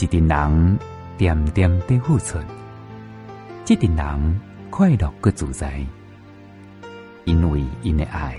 [0.00, 0.78] 一群人
[1.16, 2.38] 点点的付出，
[3.64, 4.40] 这群人
[4.70, 5.84] 快乐个自在，
[7.24, 8.38] 因为因的爱，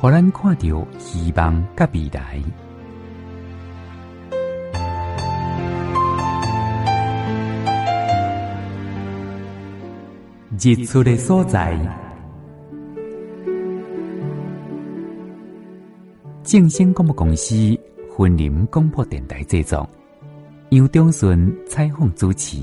[0.00, 2.42] 互咱看到希望甲未来。
[10.58, 11.78] 日出的所在，
[16.42, 17.54] 正声广播公司，
[18.18, 19.88] 云林广播电台制作，
[20.70, 22.56] 杨忠顺采访主持。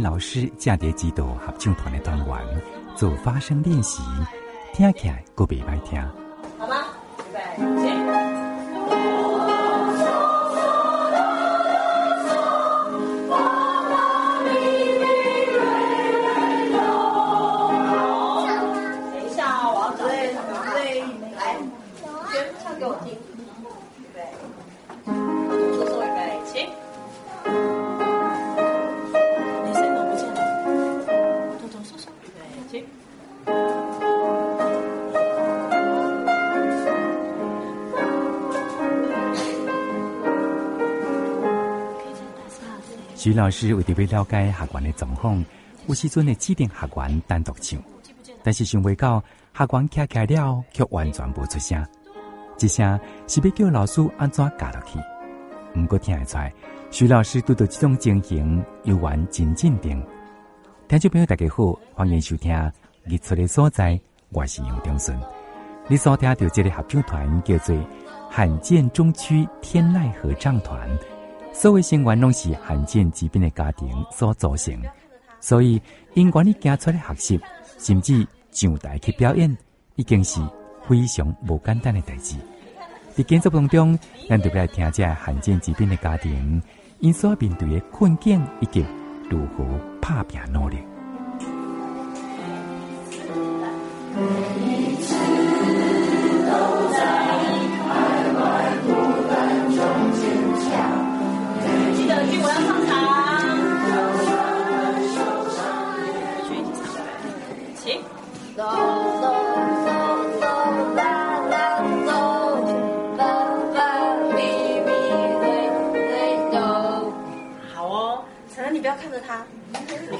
[0.00, 2.62] 老师正在指导合唱团的团员
[2.94, 4.02] 做发声练习，
[4.72, 6.21] 听起来够袂歹听。
[43.22, 45.44] 徐老师为特别了解学员的状况，
[45.86, 47.80] 有时阵会指定学员单独唱，
[48.42, 49.22] 但是想未到
[49.56, 51.86] 学员徛起来了，却完全无出声。
[52.58, 54.98] 这声是要叫老师安怎教落去？
[55.72, 56.52] 不过听得出来，
[56.90, 60.04] 徐老师拄到这种情形，犹原真镇定。
[60.88, 62.52] 听众朋友大家好，欢迎收听
[63.04, 63.92] 《日出的所在》，
[64.30, 65.16] 我是杨忠顺。
[65.86, 67.76] 你所听到这个合唱团叫做
[68.28, 70.90] 罕见中区天籁合唱团。
[71.52, 74.74] 所有成员拢是罕见疾病的家庭所造成，
[75.40, 75.80] 所以
[76.14, 77.40] 因管理行出来学习，
[77.78, 79.56] 甚至上台去表演，
[79.96, 80.40] 已经是
[80.88, 82.36] 非常无简单的代志。
[83.14, 83.98] 在工作当中，
[84.28, 86.60] 咱特别来听下罕见疾病的家庭，
[87.00, 88.84] 因所面对的困境以及
[89.28, 89.64] 如何
[90.00, 90.78] 拍拼努力。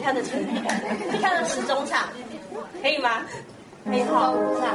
[0.03, 0.39] 看着成，
[1.13, 2.09] 你看着时钟唱，
[2.83, 3.23] 可以吗？
[3.85, 4.69] 可以好唱。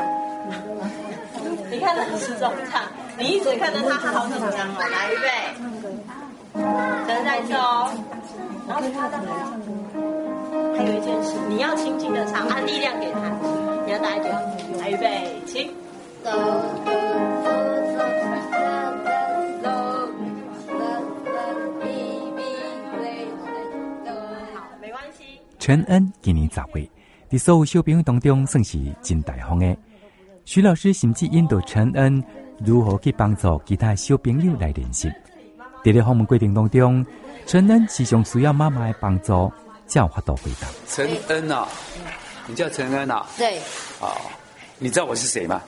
[1.69, 2.83] 你看着时钟唱，
[3.17, 4.79] 你一直看着他，他好紧张哦。
[4.89, 5.27] 来，预备，
[7.07, 7.53] 等再走。
[8.67, 9.17] 然后他的
[10.77, 13.19] 还有一件事，你要轻轻的唱，按力量给他，
[13.85, 14.33] 你要大一点。
[14.79, 15.75] 来，预备，起。
[25.67, 26.89] 陈恩今年十岁，
[27.29, 29.75] 在所有小朋友当中算是真大方的。
[30.45, 32.23] 徐老师甚至引导陈恩
[32.65, 35.11] 如何去帮助其他小朋友来练习。
[35.83, 37.05] 在这访问过程当中，
[37.45, 39.51] 陈恩时常需要妈妈的帮助，
[39.87, 40.69] 才有法度回答。
[40.87, 41.67] 陈恩啊，
[42.47, 43.25] 你叫陈恩啊？
[43.37, 43.59] 对。
[43.99, 44.15] 哦，
[44.79, 45.61] 你知道我是谁吗？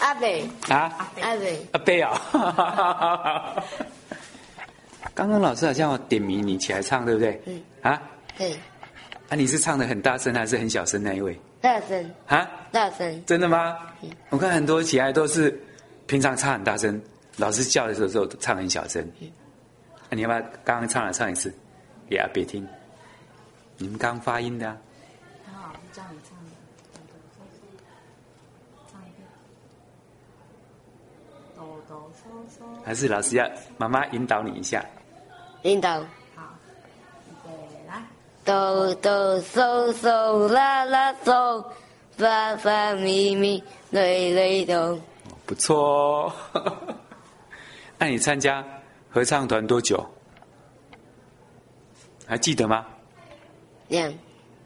[0.00, 0.92] 阿北啊，
[1.22, 3.54] 阿北，阿北啊！
[5.14, 7.40] 刚刚老师好像要点名你起来唱，对不对？
[7.46, 7.62] 嗯。
[7.82, 8.02] 啊？
[8.36, 8.56] 对。
[9.28, 11.36] 啊，你是唱的很大声还是很小声那一位？
[11.60, 13.24] 大声啊，大声！
[13.24, 13.76] 真的吗？
[14.30, 15.60] 我看很多起来都是
[16.06, 17.02] 平常唱很大声，
[17.36, 19.02] 老师叫的时候都唱很小声。
[19.98, 21.52] 啊，你要不要刚刚唱了唱一次，
[22.08, 22.64] 给阿别听？
[23.78, 24.76] 你们刚发音的啊。
[25.52, 26.52] 好，叫你唱的，
[28.92, 29.26] 唱一遍。
[31.56, 32.84] 哆哆嗦嗦。
[32.84, 34.86] 还是老师要妈妈引导你一下？
[35.62, 36.00] 引导。
[38.46, 41.64] 哆哆嗦嗦啦啦嗦，
[42.16, 44.98] 发发咪咪，瑞瑞哆。
[45.44, 46.32] 不错哦。
[47.98, 48.64] 那你参加
[49.10, 50.08] 合唱团多久？
[52.24, 52.86] 还记得吗？
[53.88, 54.14] 两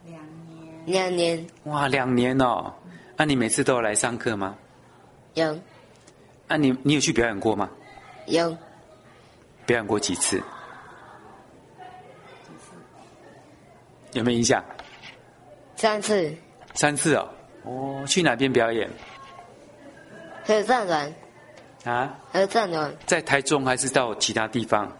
[0.05, 2.71] 两年，两年哇，两年哦。
[3.17, 4.55] 那你每次都有来上课吗？
[5.33, 5.59] 有
[6.47, 7.67] 那你你有去表演过吗？
[8.27, 8.55] 有
[9.65, 10.39] 表演过几次？
[14.13, 14.63] 有没有印象？
[15.75, 16.33] 三次
[16.73, 17.29] 三次哦。
[17.63, 18.89] 哦，去哪边表演？
[20.43, 21.13] 合唱团，
[21.83, 22.17] 啊？
[22.31, 24.91] 合唱团在台中还是到其他地方？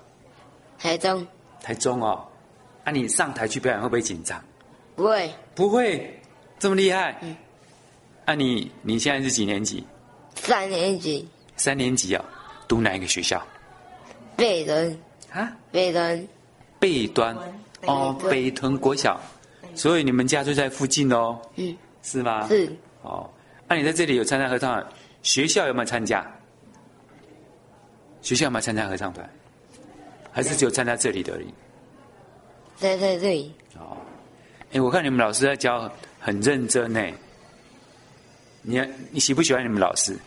[0.78, 1.26] 台中
[1.62, 2.28] 台中哦。
[2.84, 4.44] 啊，你上台去表演会不会紧张？
[4.96, 6.20] 不会不会，
[6.60, 7.18] 这么厉害。
[7.22, 7.36] 嗯。
[8.26, 9.86] 啊你，你你现在是几年级？
[10.36, 11.28] 三年级
[11.58, 12.24] 三年级哦。
[12.68, 13.42] 读哪一个学校？
[14.36, 14.98] 北端
[15.32, 15.52] 啊？
[15.72, 16.28] 北端
[16.80, 17.36] 北端
[17.86, 19.20] 哦，北屯国小。
[19.74, 21.40] 所以你们家就在附近哦。
[21.56, 21.76] 嗯。
[22.04, 22.48] 是吗？
[22.48, 22.76] 是。
[23.04, 23.30] 哦，
[23.68, 24.86] 那、啊、你在这里有参加合唱团？
[25.24, 26.26] 学校有没有参加？
[28.22, 29.28] 学校有没有参加合唱团？
[30.32, 31.54] 还是只有参加这里的而已？
[32.76, 33.54] 在在这里。
[33.78, 33.98] 哦，
[34.74, 37.02] 哎，我看你们老师在教很认真呢。
[38.64, 38.82] 你
[39.12, 40.18] 你喜不喜欢你们老师？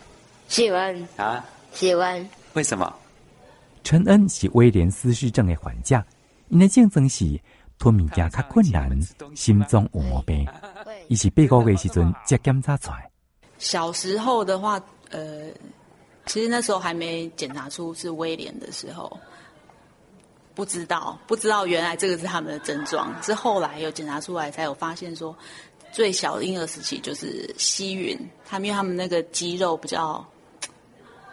[0.47, 1.43] 喜欢啊，
[1.73, 2.29] 喜欢。
[2.53, 2.93] 为什么？
[3.83, 6.03] 陈恩是威廉斯市政的患者，
[6.49, 7.39] 因为竞争是
[7.77, 8.97] 吞物件较困难，
[9.35, 10.47] 心脏有毛病。
[11.07, 13.09] 伊是八个月时阵才检查出来。
[13.57, 15.49] 小时候的话，呃，
[16.25, 19.17] 其实那时候还没检查出是威廉的时候，
[20.53, 25.35] 不知道，不知道原来这个是他们的症状，是后来有检查出来才有发现说，
[25.91, 30.25] 最小的婴儿时期就是吸吮，他们因为他们那个肌肉比较，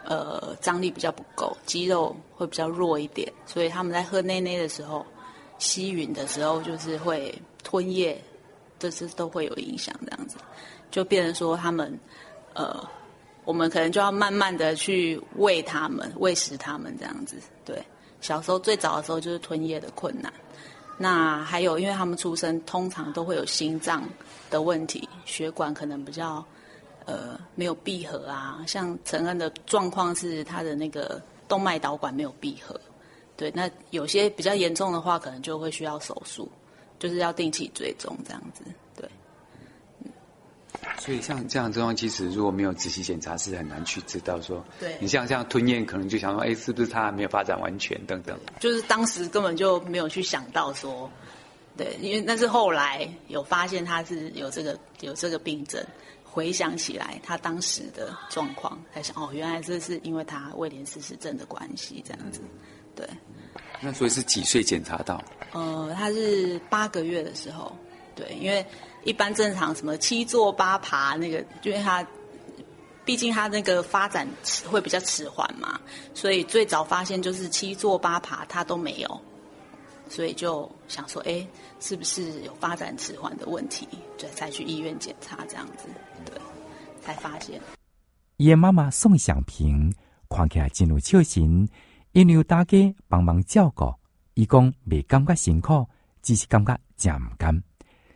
[0.05, 5.05] 呃，张力比较不够，肌肉会比较弱一点，所以他们在喝奶奶的时候，
[5.59, 7.33] 吸吮的时候就是会
[7.63, 8.21] 吞咽。
[8.79, 10.35] 这是都会有影响，这样子
[10.91, 11.97] 就变成说他们，
[12.53, 12.85] 呃，
[13.45, 17.37] 我们可能就要慢慢的去喂他们、喂食他们这样子。
[17.63, 17.81] 对，
[18.19, 20.33] 小时候最早的时候就是吞咽的困难。
[20.97, 24.03] 那还有，因为他们出生通常都会有心脏
[24.49, 26.45] 的问题，血管可能比较
[27.05, 28.63] 呃没有闭合啊。
[28.67, 32.79] 像陈恩的状况是他的那个动脉导管没有闭合。
[33.35, 36.51] 对，那有些比较严重的话，可能就会需要手术。
[36.99, 38.63] 就是要定期追踪这样子，
[38.95, 39.09] 对。
[40.97, 44.63] 所以像这样的状况，其实如果没有仔细检查，是很难去知道说。
[44.79, 44.95] 对。
[45.01, 48.39] 你像这样吞咽，可能就想说，哎，是不是他还没有发展完全等等。
[48.61, 51.11] 就是当时根本就没有去想到说，
[51.75, 55.83] 对，因为那是后来有发现他是有这个有这个病症，
[56.33, 62.41] 回想起来他当时的状况，才想哦，原来这是因为他威廉斯氏症的关系，这样子，
[62.95, 63.07] 对。
[63.79, 65.23] 那所以是几岁检查到？
[65.51, 67.71] 呃，他是八个月的时候，
[68.15, 68.65] 对，因为
[69.03, 72.03] 一般正常什么七坐八爬那个，因为他
[73.05, 74.27] 毕竟他那个发展
[74.65, 75.79] 会比较迟缓嘛，
[76.15, 79.21] 所以最早发现就是七坐八爬他都没有，
[80.09, 81.45] 所以就想说，哎，
[81.81, 83.87] 是不是有发展迟缓的问题？
[84.17, 86.12] 对，才去医院检查这样子，对，
[87.03, 87.59] 才发现。
[88.37, 89.93] 叶妈妈宋祥平
[90.29, 91.69] 看起来真有孝心。
[92.13, 93.91] 因为有大家帮忙照顾，
[94.35, 95.89] 伊讲未感觉辛苦，
[96.21, 97.63] 只是感觉真唔甘。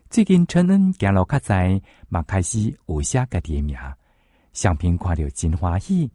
[0.07, 3.75] 最近陈恩行路较在，嘛开始有写家己的名，
[4.53, 6.11] 相片看着真欢喜。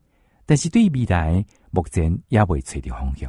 [0.47, 3.29] 但是对未来目前也未找到方向。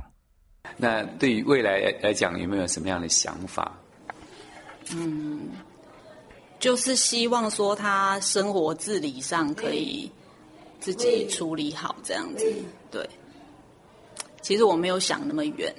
[0.77, 3.75] 那对于未来来讲，有没有什么样的想法？
[4.93, 5.49] 嗯，
[6.63, 10.09] 就是希望说他生活自理上可以
[10.79, 12.49] 自己处理好，这样子，
[12.89, 13.05] 对。
[14.41, 15.75] 其实我没有想那么远，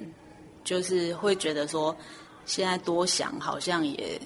[0.63, 1.97] 就是会觉得说，
[2.45, 4.21] 现在多想好像也，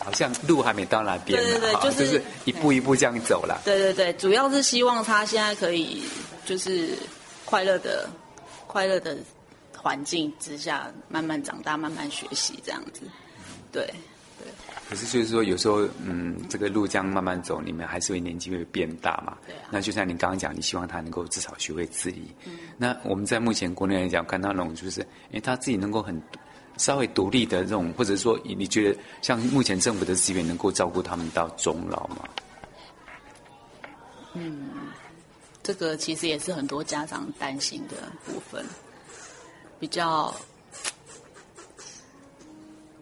[0.00, 1.40] 好像路还没到那边。
[1.40, 3.62] 对对对，就是、就是一步一步这样走了。
[3.64, 6.02] 对对对，主要是希望他现在可以
[6.44, 6.98] 就是
[7.44, 8.10] 快乐的、
[8.66, 9.16] 快乐的
[9.76, 13.02] 环境之下慢慢长大、慢慢学习这样子，
[13.70, 13.88] 对。
[14.88, 19.36] 可是就是说，有时候，嗯，这个路这样慢慢走，你们还是会年纪会变大嘛。
[19.46, 19.68] 对啊。
[19.70, 22.34] 那就像你刚刚讲，你希望他能够至少学会自理。
[22.46, 22.52] 嗯。
[22.78, 26.18] 那我们在目前国内来讲，看到那种就是，哎，他自己能够很
[26.78, 32.26] 稍微独立的这种，或者说，你觉得像目前政府的资源能够照顾他们到终老吗？
[34.32, 34.70] 嗯，
[35.62, 38.64] 这个其实也是很多家长担心的部分，
[39.78, 40.34] 比较，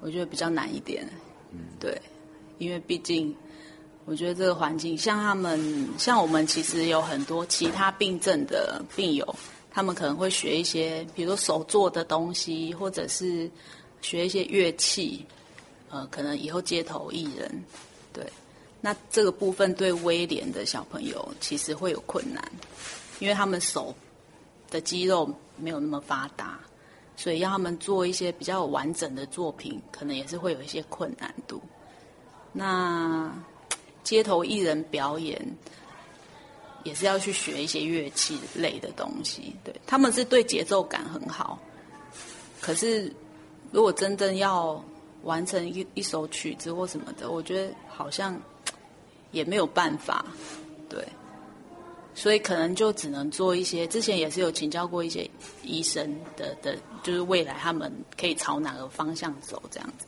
[0.00, 1.06] 我觉得比较难一点。
[1.78, 2.00] 对，
[2.58, 3.34] 因为毕竟，
[4.04, 9.34] 我觉得这个环境，像他们，像我们，其实有很多其他病症的病友，
[9.70, 13.50] 他们可能会学一些，比如说手做的东西，或者是
[14.00, 15.24] 学一些乐器，
[15.90, 17.64] 呃，可能以后街头艺人，
[18.12, 18.24] 对，
[18.80, 22.42] 那这个部分对威廉的小朋友其实会有困难，
[23.18, 23.94] 因为他们手
[24.70, 26.58] 的肌肉没有那么发达，
[27.16, 31.60] 所以要他们做一些比较完整的作品，可能也是会有一些困难度。
[32.52, 33.32] 那
[34.04, 35.40] 街头艺人表演
[36.84, 41.58] 也是要去学一些乐器类的东西，对，他们是对节奏感很好，
[42.60, 43.12] 可是
[43.72, 44.80] 如果真正要
[45.24, 48.40] 完成一一首曲子或什么的，我觉得好像
[49.32, 50.24] 也没有办法，
[50.88, 51.04] 对，
[52.16, 53.86] 所以可能就只能做一些。
[53.86, 55.30] 之前也是有请教过一些
[55.62, 60.06] 医生的的，就是未来他们可以朝哪个方向走这样子。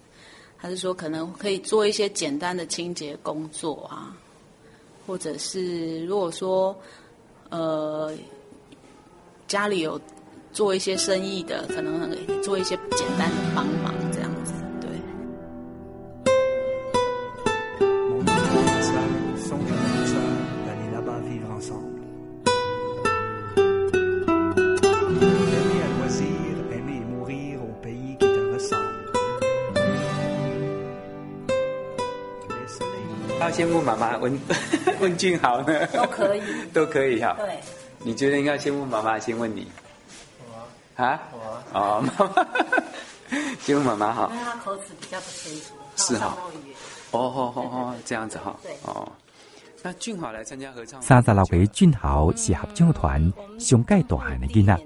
[0.58, 4.16] 他是说可能可以做一些简单的清洁工作啊，
[5.06, 6.74] 或者是如果说
[7.50, 8.12] 呃
[9.46, 10.00] 家里有
[10.50, 12.10] 做一些生意的，可能
[12.42, 13.94] 做一些简单的帮忙
[33.58, 34.40] 先问妈妈，问
[35.02, 35.84] 问俊豪呢？
[35.88, 37.34] 都可以， 都可以哈。
[37.36, 37.58] 对，
[38.04, 39.66] 你觉得应该先问妈妈，先问你？
[40.48, 41.08] 我啊？
[41.08, 41.20] 啊？
[41.32, 41.64] 我啊？
[41.72, 42.46] 哦，妈妈，
[43.58, 44.30] 先问妈妈哈。
[44.32, 45.74] 因为他口齿比较不清楚。
[45.96, 46.38] 是哈。
[47.10, 48.56] 哦吼吼吼，这样子哈。
[48.62, 48.70] 对。
[48.84, 49.10] 哦。
[49.82, 51.02] 那俊豪来参加合唱。
[51.02, 53.20] 三十六岁俊豪是合唱团
[53.58, 54.80] 上届大汉的囡仔，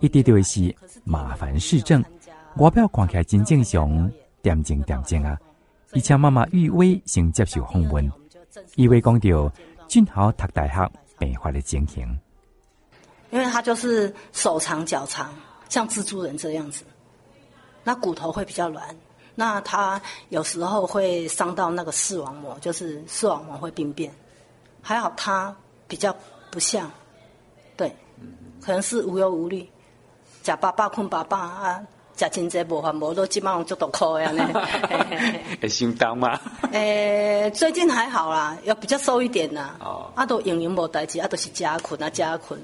[0.00, 2.02] 一直都是麻烦市政，
[2.56, 5.38] 外表看起来真正常，点睛点睛啊。
[5.94, 8.10] 以前妈妈玉薇先接受访问，
[8.76, 9.52] 玉薇讲到
[9.86, 12.04] 俊豪读大学病发的情形，
[13.30, 15.32] 因为他就是手长脚长，
[15.68, 16.84] 像蜘蛛人这样子，
[17.84, 18.84] 那骨头会比较软，
[19.36, 24.12] 那他有时候会伤到那个视网膜，就是视网膜会病变。
[24.82, 26.14] 还好他比较
[26.50, 26.90] 不像，
[27.76, 27.94] 对，
[28.60, 29.66] 可能是无忧无虑，
[30.42, 31.86] 假爸爸困爸爸啊。
[32.16, 34.48] 食真济无还无都基本上就都可呀呢。
[35.60, 36.40] 会心当吗？
[36.72, 39.76] 诶、欸，最近还好啦，要比较瘦一点啦。
[39.80, 40.10] 哦。
[40.14, 42.60] 啊，都营营无代志，啊，都是加困啊，加困。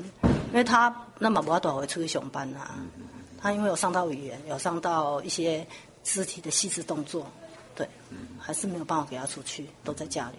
[0.52, 2.70] 因为他那么无法度会出去上班啊。
[2.78, 3.04] 嗯嗯。
[3.40, 5.66] 他因为有上到语言，有上到一些
[6.04, 7.26] 肢体的细致动作，
[7.74, 10.34] 对，嗯，还是没有办法给他出去，都在家里。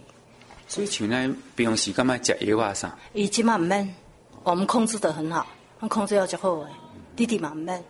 [0.68, 2.98] 所以像咱平常时干嘛食药啊啥？
[3.14, 3.94] 伊即嘛唔免，
[4.44, 5.46] 我们控制得很好，
[5.90, 6.68] 控制要较好诶。
[7.16, 7.84] 弟弟嘛唔免。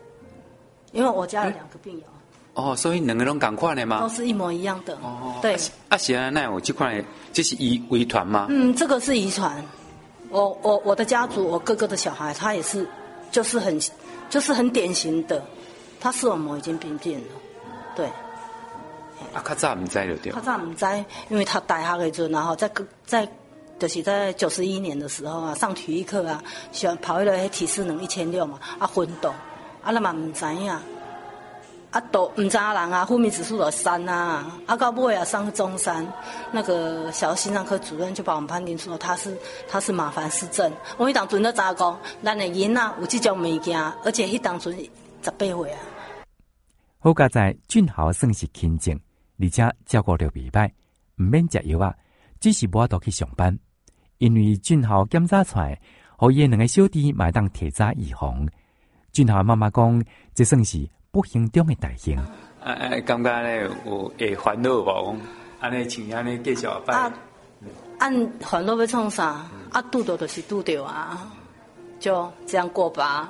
[0.92, 2.04] 因为我家有两个病友，
[2.54, 4.02] 哦，所以两个人赶快的吗？
[4.02, 4.94] 都是一模一样的。
[5.02, 5.56] 哦，对。
[5.88, 8.48] 啊，是啊，那我这块这是遗遗传吗？
[8.50, 9.64] 嗯，这个是遗传。
[10.30, 12.88] 我我我的家族，我哥哥的小孩，他也是，
[13.32, 13.80] 就是很，
[14.30, 15.44] 就是很典型的，
[16.00, 17.28] 他视网膜已经病变了。
[17.96, 18.06] 对。
[19.34, 20.32] 啊，较早唔知就对。
[20.32, 20.86] 较早唔知，
[21.30, 22.70] 因为他大学的时候，然后在
[23.06, 23.28] 在，
[23.80, 29.34] 就是在九十一年的时候啊，上体育课啊，喜欢跑一个体适能一千六嘛，啊，昏倒。
[29.84, 36.06] 啊，那嘛唔知影，啊，都唔知人啊，昏迷指数有三啊，啊，到尾啊上中山，
[36.52, 40.72] 那个小心脏科主任就把我们判定说他是他是麻烦氏症。
[40.98, 44.72] 我迄当阵都咋讲，咱的囡仔有这种物件，而且迄当阵
[45.22, 45.80] 十八岁啊。
[47.00, 48.98] 好佳在俊豪算是轻症，
[49.40, 50.70] 而且照顾得未歹，
[51.16, 51.96] 唔免食药啊，
[52.40, 53.58] 只是无法度去上班，
[54.20, 55.82] 因为俊豪检查出来，
[56.16, 58.48] 后夜两个小弟买当铁渣预防。
[59.12, 60.04] 俊豪妈妈讲，
[60.34, 62.18] 这算是不幸中的大幸。
[62.64, 65.16] 哎哎，感觉咧有会烦恼无？
[65.60, 66.96] 安尼像安尼介绍吧。
[66.96, 67.14] 啊，
[68.00, 69.46] 按烦恼要创啥？
[69.72, 71.32] 啊，拄到就是拄到啊，
[72.00, 73.30] 就这样过吧。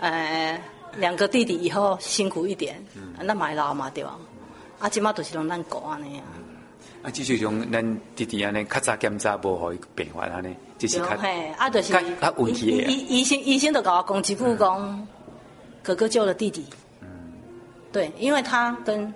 [0.00, 0.62] 哎，
[0.96, 2.82] 两个弟弟以后辛苦一点，
[3.20, 4.18] 那买老嘛对吧？
[4.78, 6.24] 啊，即马都是拢咱顾安尼啊。
[7.02, 11.06] 啊，继续用咱弟弟安尼较早检查无互伊病发安尼，就是较
[11.58, 12.90] 啊，就是较问题的。
[12.90, 15.08] 医医生医生都甲我讲一句讲，
[15.82, 16.64] 哥哥救了弟弟。
[17.00, 17.08] 嗯，
[17.90, 19.12] 对，因为他跟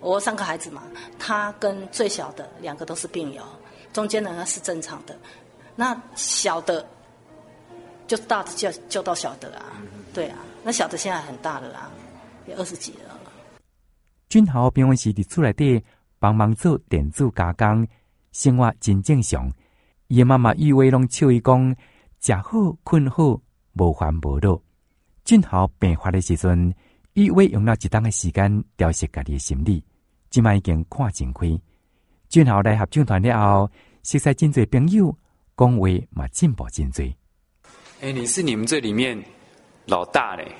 [0.00, 0.82] 我三个孩子嘛，
[1.18, 3.42] 他跟最小的两个都是病友，
[3.94, 5.16] 中间的那是正常的，
[5.74, 6.86] 那小的
[8.06, 9.80] 就大的救救到小的啊，
[10.12, 11.90] 对啊，那小的现在很大了啦，
[12.46, 13.18] 也二十几了。
[14.28, 15.82] 俊豪平常时伫厝内底。
[16.22, 17.84] 帮忙做电子加工，
[18.30, 19.52] 生活真正常。
[20.06, 21.74] 伊妈妈玉薇拢笑伊讲：
[22.20, 23.40] 食好困好，
[23.72, 24.62] 无烦无恼。
[25.24, 26.72] 俊豪病发的时阵，
[27.14, 29.82] 玉薇用了一当的时间调适家己的心理，
[30.30, 31.60] 即卖已经看真开。
[32.28, 33.70] 俊豪来合唱团了后，
[34.04, 35.12] 识识真侪朋友，
[35.56, 37.12] 讲话嘛进步真侪。
[38.00, 39.20] 哎，你是你们这里面
[39.86, 40.52] 老大嘞？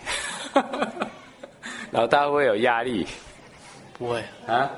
[1.93, 3.07] 老大会有压力？
[3.97, 4.69] 不会啊。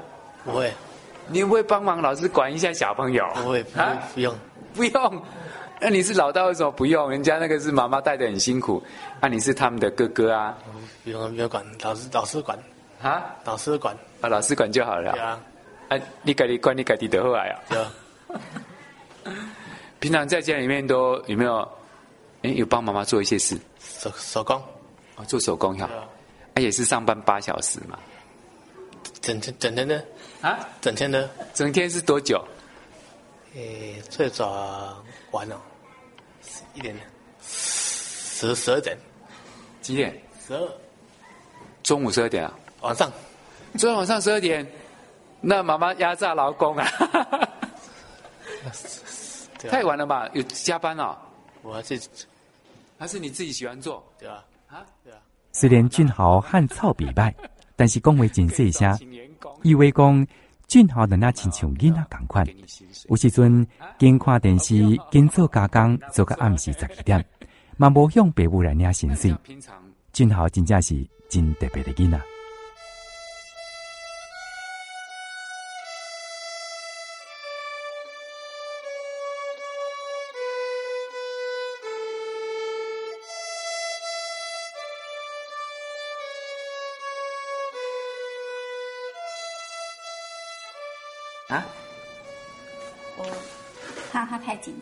[0.45, 0.73] 不会，
[1.29, 3.27] 你会帮忙老师管一下小朋友？
[3.35, 4.35] 不会，不会，不用，
[4.75, 5.23] 不用。
[5.81, 7.11] 那你是老大，为什么不用？
[7.11, 8.83] 人家那个是妈妈带的很辛苦，
[9.21, 10.57] 那、啊、你是他们的哥哥啊？
[11.03, 12.59] 不用，不用管，老师，老师管
[13.03, 15.13] 啊，老师管啊，老师管就好了。
[15.13, 15.41] 对啊，
[15.89, 17.61] 啊，你自己管你自己就好来啊。
[17.69, 19.33] 对。
[20.01, 21.67] 平常在家里面都有没有？
[22.43, 24.57] 哎，有帮妈妈做一些事，手手工，
[25.17, 25.89] 啊，做手工哈。
[26.55, 27.99] 啊，也是上班八小时嘛。
[29.23, 30.05] 整天整天的
[30.45, 30.69] 啊？
[30.83, 31.29] 整天的？
[31.55, 32.39] 整天是多久？
[33.55, 35.59] 诶，最早晚了，
[36.75, 36.95] 一点
[37.43, 38.95] 十十二点，
[39.81, 40.15] 几点？
[40.47, 40.69] 十二，
[41.83, 42.53] 中午十二点啊？
[42.83, 43.11] 晚上，
[43.79, 44.71] 昨天晚上十二点，
[45.41, 46.87] 那妈妈压榨劳工啊？
[49.71, 50.29] 太晚了吧？
[50.35, 51.17] 有加班哦。
[51.63, 51.99] 我还是，
[52.99, 54.07] 还是你自己喜欢做？
[54.19, 55.19] 对啊，啊，对啊。
[55.53, 57.35] 虽然俊豪汉操比败，
[57.77, 58.99] 但是讲话真细声，
[59.63, 60.27] 以为讲
[60.69, 62.47] 俊豪的那亲像囡仔同款。
[63.09, 63.67] 有时阵
[63.99, 64.75] 经看电视，
[65.11, 67.25] 经做加工，做个暗时十二点，
[67.77, 69.35] 嘛无向爸母来领薪水。
[70.13, 72.21] 俊豪真正是真特别的囡仔。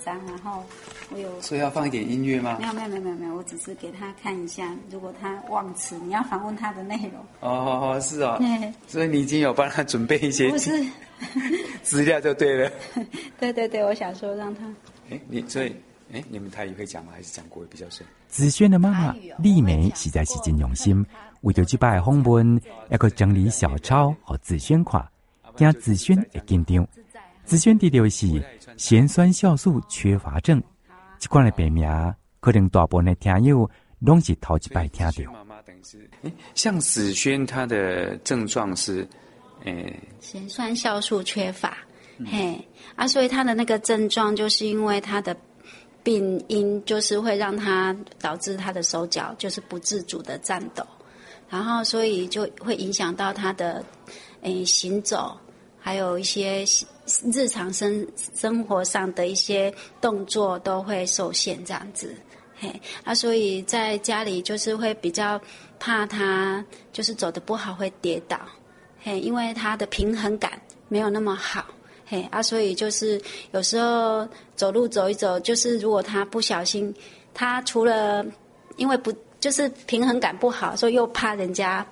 [0.04, 0.62] 张，然后
[1.10, 2.58] 我有，所以要放一点音乐吗？
[2.60, 7.24] 没有没有没有没有没有，我只是给他看一下，如果他忘词，你要访问他的内容。
[7.40, 8.36] 哦，是哦。
[8.38, 8.72] 对。
[8.86, 10.70] 所以你已经有帮他准备一些不是
[11.82, 12.70] 资 料就对了。
[13.40, 14.66] 对对对，我想说让他。
[15.10, 15.74] 哎，你所以
[16.12, 17.12] 哎，你们台语会讲吗？
[17.14, 18.06] 还是讲国语比较顺？
[18.28, 21.04] 子轩的妈妈丽梅实在是真用心，
[21.42, 25.06] 为了举办访问，要个整理小抄和子轩看。
[25.54, 26.88] 惊子轩会紧张，
[27.44, 28.26] 子轩第六是
[28.76, 30.62] 咸酸酵素缺乏症，
[31.18, 31.86] 这款的病名
[32.40, 35.46] 可能大部分的听友拢是头一摆听到。
[36.54, 39.06] 像子轩他的症状是，
[39.64, 41.76] 诶，咸酸酵素缺乏，
[42.18, 45.36] 嗯、嘿，啊，所以他的那个症状就是因为他的
[46.02, 50.86] 病因就是会让他导致他的手脚就是不自主的颤抖，
[51.48, 53.84] 然后所以就会影响到他的。
[54.44, 55.38] 诶，行走，
[55.78, 56.64] 还有一些
[57.32, 62.14] 日常生生活上的一些动作都会受限，这样子，
[62.54, 65.40] 嘿，啊，所以在家里就是会比较
[65.80, 68.38] 怕他，就是走得不好会跌倒，
[69.02, 71.66] 嘿，因为他的平衡感没有那么好，
[72.06, 76.94] 嘿，啊，所以就是有时候走路走一走，就是如果他不小心，
[77.34, 78.24] 他除了
[78.76, 81.84] 因为不就是平衡感不好，所以又怕人家。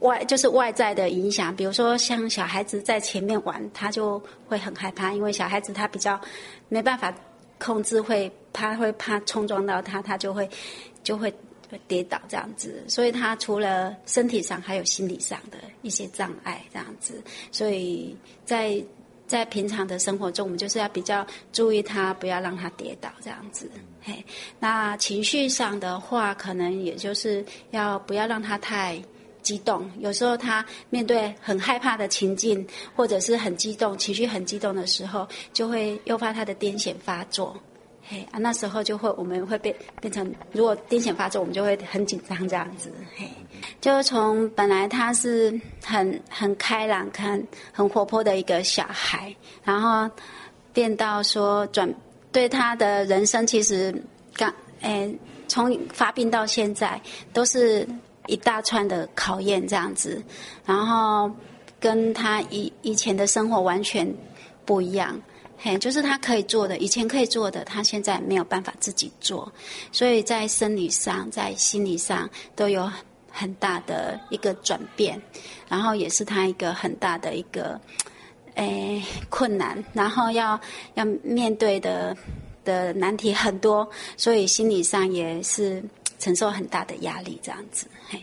[0.00, 6.18] 外就是外在的影响，比如说像小孩子在前面玩，他就会很害怕，因为小孩子他比较
[6.68, 7.14] 没办法
[7.58, 10.48] 控制，会他会怕冲撞到他，他就会
[11.02, 11.32] 就会
[11.86, 12.82] 跌倒这样子。
[12.88, 17.22] 所以他除了身体上，还有心理上的一些障碍这样子。
[17.52, 18.82] 所以在
[19.26, 23.70] 在平常的生活中，我们就是要比较注意他，不要让他跌倒这样子。
[24.02, 24.24] 嘿，
[24.58, 28.98] 那情绪上的话，可能也就是要不要让他太。
[29.42, 37.56] 激动，有时候他面对很害怕的情境，或者是很激动、情绪很激动的时候，就会诱发他的癫痫发作。
[38.08, 42.92] 嘿啊，那时候就会我们会变变成，如果癫痫发作，我们就会很紧张这样子。
[43.16, 43.28] 嘿，
[43.80, 50.10] 就从本来他是很很开朗、很很活泼的一个小孩，然后
[50.72, 51.88] 变到说转
[52.32, 53.94] 对他的人生，其实
[54.34, 57.00] 刚诶从发病到现在
[57.32, 57.86] 都是。
[58.26, 60.22] 一大串的考验这样子，
[60.64, 61.30] 然后
[61.80, 64.06] 跟他以以前的生活完全
[64.64, 65.18] 不一样，
[65.58, 69.50] 嘿，就是他可以做的，以前可以做的，他现在没有办法自己做，
[69.90, 72.90] 所以在生理上、在心理上都有
[73.30, 75.20] 很大的一个转变，
[75.68, 77.80] 然后也是他一个很大的一个
[78.54, 80.60] 诶困难，然后要
[80.94, 82.16] 要面对的
[82.64, 85.82] 的难题很多，所以心理上也是。
[86.20, 88.22] 承受很大的压力，这样子，嘿，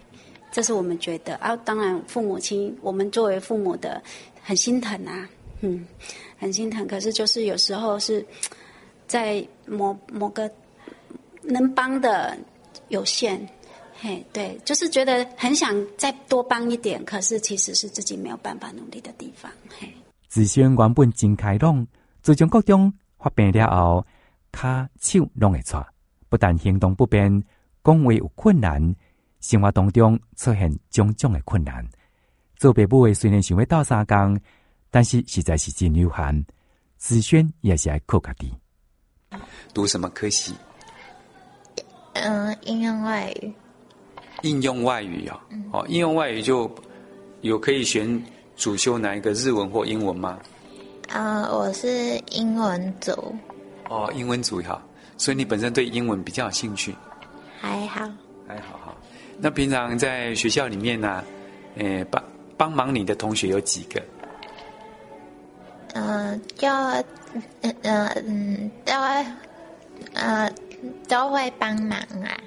[0.51, 1.53] 这是我们觉得啊。
[1.57, 4.01] 当然，父母亲，我们作为父母的，
[4.41, 5.27] 很心疼啊，
[5.59, 5.85] 嗯，
[6.37, 6.87] 很心疼。
[6.87, 8.25] 可是，就是有时候是
[9.07, 10.49] 在某某个
[11.41, 12.37] 能帮的
[12.89, 13.45] 有限，
[13.99, 19.91] 嘿，对，就是觉得很想再多帮一点，可是其实是自己没有办法努力的地方，嘿。
[20.27, 21.87] 自宣原本真开朗，
[22.21, 24.05] 自从国中发病了后，
[24.51, 25.83] 他手拢会喘，
[26.29, 27.43] 不但行动不便。
[27.87, 28.93] 讲话有困难，
[29.39, 31.87] 生活当中出现种种的困难。
[32.57, 34.37] 做爸母的虽然想要斗相共，
[34.91, 36.45] 但是实在是真有限，
[36.97, 38.53] 子轩也是爱靠家己。
[39.73, 40.53] 读什么科系？
[42.11, 43.53] 嗯，应用外语。
[44.41, 46.69] 应用外语啊、哦，应用外语就
[47.39, 48.21] 有可以选
[48.57, 50.37] 主修哪一个日文或英文吗？
[51.07, 53.33] 啊、呃，我是英文组。
[53.89, 54.83] 哦，英文组哈，
[55.17, 56.93] 所以你本身对英文比较有兴趣？
[57.59, 58.07] 还好，
[58.47, 58.95] 还好哈。
[59.39, 61.23] 那平常在学校里面呢、啊，
[61.77, 62.23] 呃，帮
[62.57, 64.01] 帮忙你的同学有几个？
[65.93, 66.67] 嗯、呃，就
[67.61, 69.25] 嗯嗯嗯，都会
[70.13, 70.51] 呃
[71.07, 72.37] 都会帮忙啊。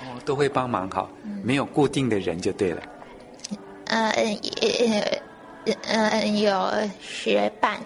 [0.00, 1.08] 哦，都会帮忙哈，
[1.42, 2.82] 没有固定的人就对了。
[3.86, 7.78] 呃呃呃，有学伴。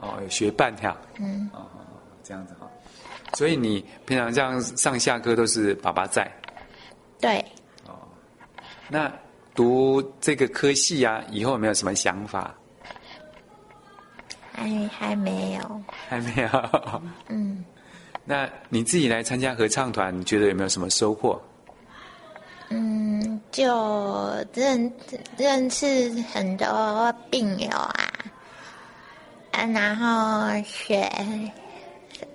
[0.00, 0.96] 哦，有学伴哈。
[1.18, 1.48] 嗯。
[1.52, 1.66] 哦，
[2.22, 2.59] 这样子哈。
[3.34, 6.30] 所以你平常这样上下课都是爸爸在。
[7.20, 7.38] 对。
[7.86, 7.94] 哦。
[8.88, 9.10] 那
[9.54, 12.54] 读这个科系啊，以后有没有什么想法？
[14.52, 15.82] 还还没有。
[16.08, 16.48] 还没有。
[17.28, 17.64] 嗯。
[18.24, 21.40] 那你自己来参加合唱团，你觉得有没有什么收获？
[22.68, 23.66] 嗯，就
[24.54, 24.92] 认
[25.36, 27.94] 认识很多病友啊，
[29.50, 31.10] 啊，然后学，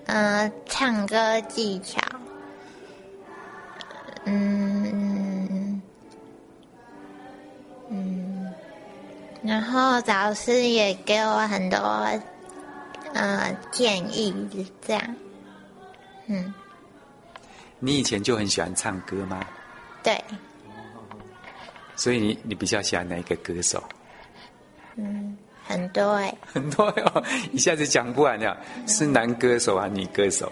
[0.05, 1.99] 呃，唱歌技巧，
[4.25, 5.81] 嗯
[7.89, 8.53] 嗯，
[9.43, 11.77] 然后老师也给我很多，
[13.13, 15.15] 呃，建议，这样。
[16.27, 16.53] 嗯，
[17.79, 19.45] 你以前就很喜欢唱歌吗？
[20.03, 20.23] 对。
[21.95, 23.83] 所以你你比较喜欢哪一个歌手？
[24.95, 26.33] 嗯，很多哎。
[26.45, 28.55] 很多哟，一下子讲不完了。
[28.87, 30.51] 是男歌手啊，女歌手？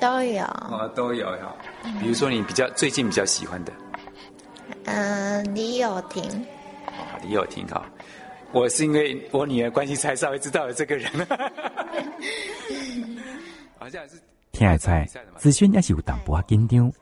[0.00, 0.44] 都有。
[0.44, 1.54] 哦，都有哈。
[2.00, 3.72] 比如说你比较最近比较喜欢的？
[4.84, 6.22] 嗯、呃，李友廷。
[6.86, 7.84] 哦，李友廷哈。
[8.52, 11.10] 我是因为我女儿关系才稍微知道了这个人。
[13.78, 14.16] 好像是。
[14.52, 16.92] 听得出来，子轩也是有淡薄仔紧张。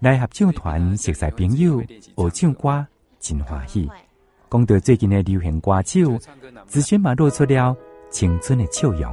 [0.00, 1.80] 来合唱团熟悉朋友，
[2.16, 2.86] 学唱歌
[3.20, 3.88] 真欢喜。
[4.48, 6.18] 讲到最近的流行歌手，
[6.66, 7.76] 子萱嘛露出了
[8.10, 9.12] 青春的笑容。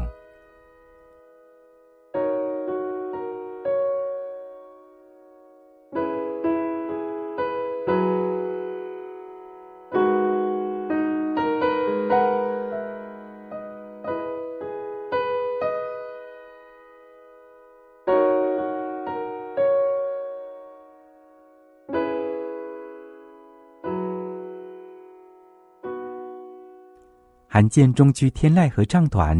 [27.53, 29.37] 罕见中区天籁合唱团，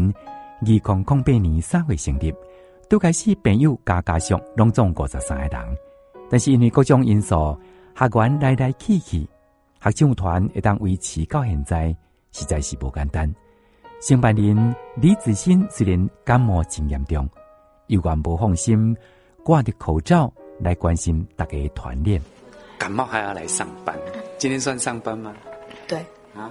[0.60, 2.32] 二零零八年三月成立，
[2.88, 5.76] 都开始朋友加加上拢总五十三个人。
[6.30, 7.58] 但是因为各种因素，
[7.96, 9.28] 学员来来去去，
[9.80, 11.88] 合唱团会当维持到现在，
[12.30, 13.28] 实在是不简单。
[14.00, 17.28] 承办人李子欣虽然感冒真严重，
[17.88, 18.96] 有关不放心，
[19.42, 22.22] 挂着口罩来关心大家团练。
[22.78, 23.98] 感冒还要来上班？
[24.38, 25.34] 今天算上班吗？
[25.88, 25.98] 对
[26.32, 26.48] 啊。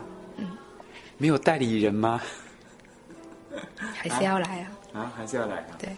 [1.17, 2.21] 没有代理人吗？
[3.77, 4.71] 还是要来啊！
[4.93, 5.77] 啊，还是要来啊！
[5.77, 5.89] 对，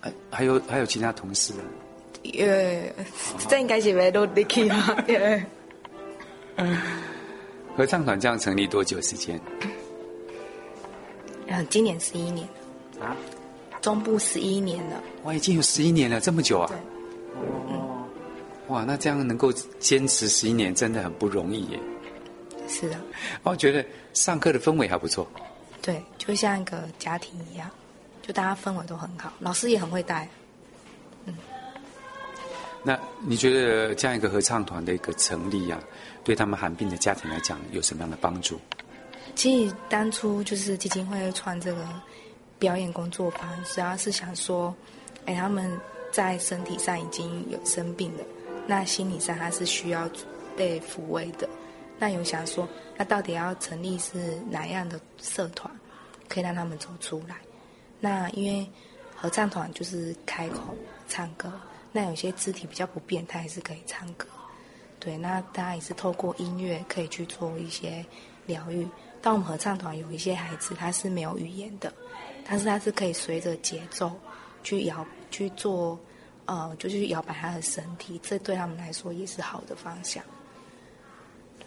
[0.00, 1.64] 还还有还有其他同事啊。
[2.38, 2.82] 呃，
[3.48, 5.04] 这应该是没都得去啊。
[7.76, 9.40] 合唱团这样成立多久时间？
[11.46, 12.46] 嗯，今年十一年
[13.00, 13.16] 啊，
[13.80, 15.02] 中部十一年了。
[15.24, 16.70] 哇，已经有十一年了，这么久啊！
[18.68, 21.80] 哇，那这样能够坚持十一年，真的很不容易耶。
[22.72, 22.96] 是的，
[23.42, 25.30] 我觉得上课的氛围还不错。
[25.82, 27.70] 对，就像一个家庭一样，
[28.22, 30.26] 就大家氛围都很好，老师也很会带。
[31.26, 31.34] 嗯，
[32.82, 35.78] 那你觉得这样一个合唱团的一个成立啊，
[36.24, 38.58] 对他们寒病的家庭来讲有什么样的帮助？
[39.34, 41.86] 其实当初就是基金会创这个
[42.58, 44.74] 表演工作坊，主要是想说，
[45.26, 45.78] 哎，他们
[46.10, 48.24] 在身体上已经有生病了，
[48.66, 50.08] 那心理上他是需要
[50.56, 51.48] 被抚慰的。
[52.02, 55.72] 那有想说，那到底要成立是哪样的社团，
[56.28, 57.36] 可以让他们走出来？
[58.00, 58.68] 那因为
[59.14, 61.52] 合唱团就是开口唱歌，
[61.92, 64.26] 那有些肢体比较不便，他也是可以唱歌。
[64.98, 68.04] 对，那大家也是透过音乐可以去做一些
[68.46, 68.84] 疗愈。
[69.20, 71.92] 但我们合唱团有一些孩子他是没有语言的，
[72.44, 74.10] 但是他是可以随着节奏
[74.64, 75.96] 去摇去做，
[76.46, 80.24] 呃，就是摇摆他的身体，这对他们来说也是好的方向。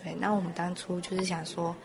[0.06, 1.76] 对，那我们当初就是想说，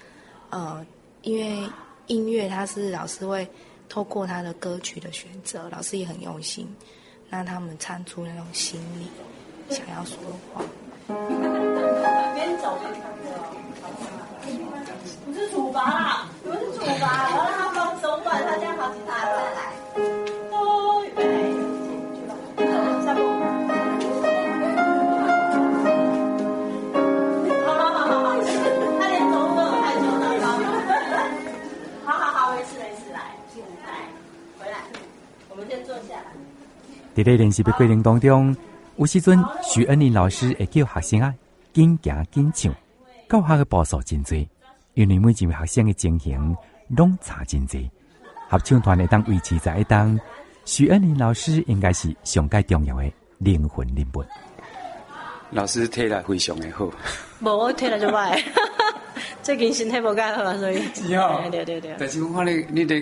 [0.50, 0.85] 呃，
[1.22, 1.66] 因为
[2.06, 3.48] 音乐它是老师会
[3.88, 6.68] 透过他的歌曲的选择，老师也很用心，
[7.30, 9.09] 让他们唱出那种心里
[9.74, 10.62] 想要说的话。
[12.35, 13.24] 边走边唱歌，
[15.24, 17.06] 不是处罚啦，不是处罚。
[17.06, 17.60] 啦，
[34.58, 34.78] 回来，
[35.48, 37.22] 我们先坐下来。
[37.22, 38.56] 在练习的过程当中，
[38.96, 41.34] 有时阵徐恩林老师会叫学生啊，
[41.72, 42.72] 紧行紧唱，
[43.28, 44.36] 教学的步数真多。
[44.94, 46.56] 因为每一位学生的情形
[46.88, 47.90] 拢差真济，
[48.48, 50.18] 合唱团会当维持在一当，
[50.64, 54.24] 徐恩林老师应该是上界重要的灵魂人物。
[55.50, 56.84] 老师体力非常的好，
[57.40, 58.40] 无我体力就坏，
[59.42, 61.94] 最近身体无介好，所以是哦，对对对。
[61.98, 63.00] 但是我看你你的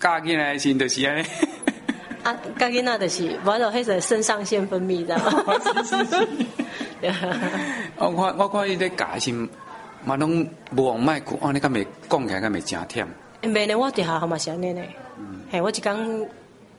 [0.00, 1.26] 教囡仔时就是安尼，
[2.22, 5.44] 啊，教囡仔就是无就迄个肾上腺分泌，知道吗？
[7.96, 9.48] 我看我看你在教时。
[10.06, 13.06] 嘛拢无往麦克，哦，你敢袂讲起来，敢袂真忝。
[13.40, 14.82] 诶，呢，我伫学校嘛是安尼呢。
[15.50, 16.26] 嘿，我一讲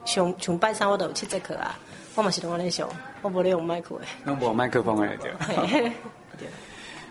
[0.06, 1.76] 上从拜三我都有七节课啊，
[2.14, 2.88] 我嘛是拢安尼上，
[3.24, 4.06] 我无咧用麦克诶。
[4.26, 5.32] 拢无麦克风诶，对。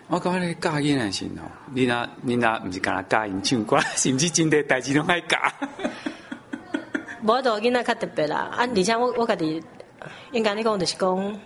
[0.08, 5.38] 我感觉你教囡仔时吼，你若你若毋是干教因唱歌，是毋是真诶代志拢爱教？
[7.22, 9.62] 无多囡仔较特别啦，啊，而且我我家己
[10.32, 11.40] 应该你讲就是讲，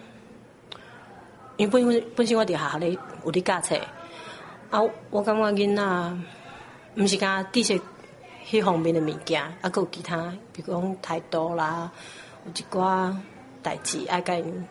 [1.56, 3.76] 因为本本身我伫学校咧有咧教册。
[4.70, 6.16] 啊，我感觉囡仔
[6.96, 7.80] 毋是讲知识
[8.44, 11.90] 迄方面的物件，啊，阁有其他，比如讲态度啦，
[12.44, 13.14] 有一寡
[13.62, 14.66] 代志爱甲因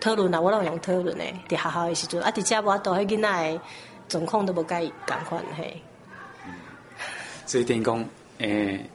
[0.00, 1.34] 讨论啦，我拢用讨论诶。
[1.48, 3.60] 伫学校诶时阵，啊，伫遮无度迄囡仔诶
[4.08, 5.82] 状况都无甲伊共款嘿。
[7.44, 7.98] 所以等于讲，
[8.38, 8.90] 诶、欸，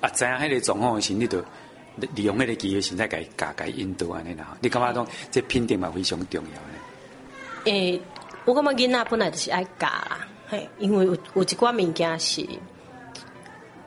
[0.00, 1.44] 啊，知影迄个状况诶时，你着
[2.14, 4.56] 利用迄个机会，现在甲伊教甲伊引导安尼啦。
[4.60, 7.72] 你感觉讲，这品定嘛非常重要诶。
[7.72, 8.02] 诶、欸。
[8.46, 12.42] 我感觉囡仔本来就是爱教啦，嘿，因为有有一寡物件是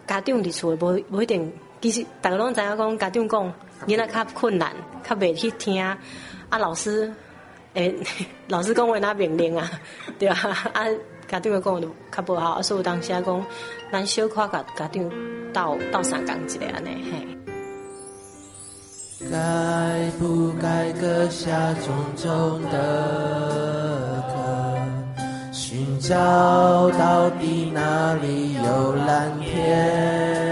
[0.06, 1.52] 家长伫厝诶，无无一定。
[1.82, 3.54] 其实大家拢知影讲，家长讲
[3.88, 5.84] 囡仔较困难，较袂去听。
[6.54, 7.12] 啊，老师
[7.74, 7.92] 诶、
[8.48, 9.72] 老师讲话哪命令啊？
[10.20, 10.38] 对啊，
[10.72, 10.86] 啊，
[11.28, 12.62] 家长讲就较不好。
[12.62, 13.46] 所以有当时讲，
[13.92, 15.10] 咱小可甲家长
[15.52, 17.28] 斗斗相共一下安尼嘿。
[19.32, 24.24] 该不该搁下重重的
[25.52, 30.43] 寻找到底哪里有蓝天？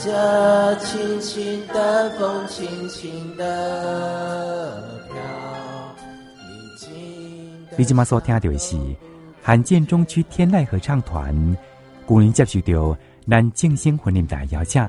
[0.00, 4.82] 随着轻轻的风，轻轻的
[5.12, 5.14] 飘。
[7.76, 8.78] 你今麦所听到的是
[9.42, 11.34] 罕见中区天籁合唱团，
[12.08, 12.96] 去年接受到
[13.28, 14.82] 咱正声婚礼大邀请，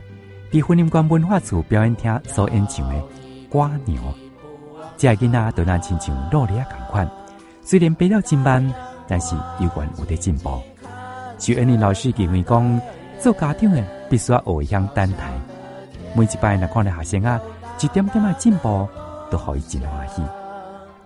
[0.54, 2.96] 在婚礼馆文化处表演厅所演唱的
[3.50, 4.02] 《瓜牛》，
[4.96, 7.06] 这囡仔都咱亲像努力啊同款。
[7.62, 8.66] 虽然背了真慢，
[9.10, 10.58] 但是有关有在进步。
[11.38, 12.82] 徐恩玲老师认为讲，
[13.22, 15.32] 做家长的必须要学会等待。
[16.16, 17.40] 每一摆若看到学生啊，
[17.80, 18.88] 一点点的进步，
[19.30, 20.22] 都可以真欢喜。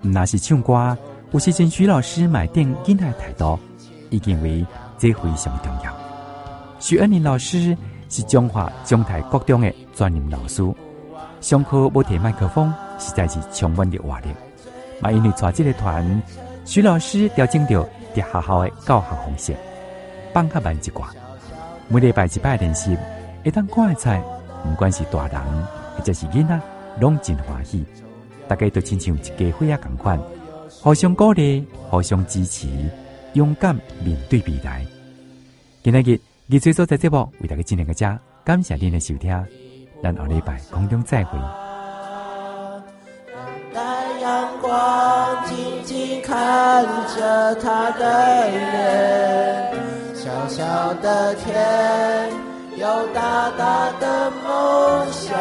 [0.01, 0.97] 唔那是唱歌，
[1.31, 3.59] 有时阵徐老师买点囡仔态度，
[4.09, 4.65] 已经为
[4.97, 5.93] 这非常重要。
[6.79, 10.63] 徐恩玲老师是中华中台高中的专任老师，
[11.41, 14.27] 上课无提麦克风，实在是充满的活力。
[15.01, 16.21] 嘛，因为带这个团。
[16.63, 19.55] 徐老师调整着在学校的教学方式，
[20.33, 21.05] 放较慢一寡。
[21.87, 22.97] 每礼拜一摆练习，
[23.43, 24.19] 一旦看会菜，
[24.63, 25.39] 不管是大人
[25.95, 26.59] 或者是囡仔，
[26.99, 27.85] 拢真欢喜。
[28.47, 30.19] 大家都亲像一家伙仔同款，
[30.81, 32.67] 互相鼓励，互相支持，
[33.33, 34.85] 勇敢面对未来。
[35.83, 39.29] 今日日，最所在节目为大家进行个家，感谢您的收听，
[40.01, 41.37] 咱下礼拜空中再会。
[44.61, 46.83] 光静静看
[47.15, 49.74] 着他的脸，
[50.25, 50.65] 小小
[51.03, 51.53] 的天
[52.77, 55.37] 有大大的梦想，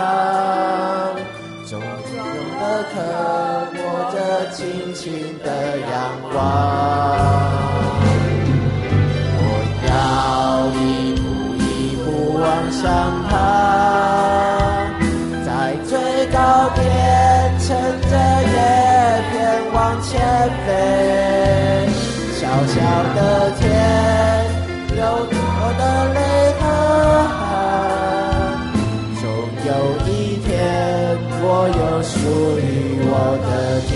[1.67, 1.81] 重重
[2.61, 3.01] 的刻
[3.73, 3.81] 抹
[4.13, 4.17] 着
[4.53, 5.11] 轻轻
[5.43, 5.91] 的阳
[6.31, 6.37] 光。
[9.41, 9.41] 我
[9.89, 9.89] 要
[10.77, 11.25] 一步
[11.65, 11.65] 一
[12.05, 12.07] 步
[12.39, 12.85] 往上
[13.31, 13.33] 爬，
[15.47, 15.49] 在
[15.89, 15.93] 最
[16.27, 16.37] 高
[16.75, 16.85] 点
[17.59, 17.65] 乘
[18.03, 18.13] 着
[18.53, 18.55] 叶
[19.33, 19.33] 片。
[19.73, 20.21] 往前
[20.67, 20.69] 飞，
[22.39, 22.75] 小小
[23.15, 23.65] 的天，
[32.35, 33.95] 属于我的天。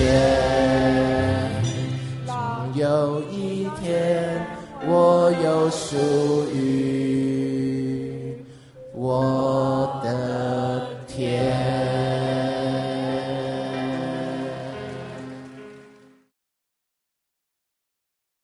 [2.24, 2.33] 总
[2.77, 4.46] 有一天，
[4.87, 5.96] 我有属
[6.55, 8.37] 于
[8.94, 10.58] 我的。